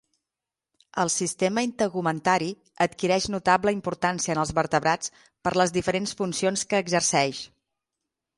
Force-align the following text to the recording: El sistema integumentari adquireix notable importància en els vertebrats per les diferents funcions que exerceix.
El 1.01 1.09
sistema 1.15 1.63
integumentari 1.67 2.47
adquireix 2.85 3.27
notable 3.35 3.75
importància 3.77 4.33
en 4.37 4.43
els 4.45 4.55
vertebrats 4.61 5.15
per 5.49 5.55
les 5.63 5.75
diferents 5.77 6.17
funcions 6.23 6.67
que 6.73 6.83
exerceix. 6.87 7.45